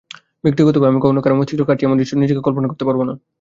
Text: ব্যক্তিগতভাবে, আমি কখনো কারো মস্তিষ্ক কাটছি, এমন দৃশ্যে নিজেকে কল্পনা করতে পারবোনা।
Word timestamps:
ব্যক্তিগতভাবে, 0.43 0.89
আমি 0.91 0.99
কখনো 1.03 1.19
কারো 1.23 1.35
মস্তিষ্ক 1.37 1.67
কাটছি, 1.67 1.83
এমন 1.85 1.97
দৃশ্যে 1.99 2.21
নিজেকে 2.21 2.41
কল্পনা 2.41 2.67
করতে 2.67 2.83
পারবোনা। 2.87 3.13